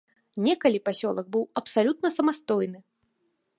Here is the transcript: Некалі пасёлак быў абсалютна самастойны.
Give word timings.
Некалі 0.45 0.79
пасёлак 0.87 1.29
быў 1.35 1.43
абсалютна 1.63 2.07
самастойны. 2.17 2.79